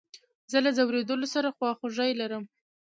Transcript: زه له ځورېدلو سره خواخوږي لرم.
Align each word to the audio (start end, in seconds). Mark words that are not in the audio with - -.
زه 0.51 0.57
له 0.65 0.71
ځورېدلو 0.77 1.27
سره 1.35 1.55
خواخوږي 1.55 2.11
لرم. 2.21 2.43